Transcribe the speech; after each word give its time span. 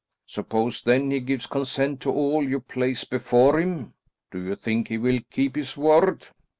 Suppose 0.25 0.81
then, 0.81 1.11
he 1.11 1.19
gives 1.19 1.45
consent 1.45 2.01
to 2.01 2.09
all 2.11 2.41
you 2.43 2.59
place 2.59 3.03
before 3.03 3.59
him? 3.59 3.93
Do 4.31 4.43
you 4.43 4.55
think 4.55 4.87
he 4.87 4.97
will 4.97 5.19
keep 5.29 5.55
his 5.55 5.77
word?" 5.77 6.27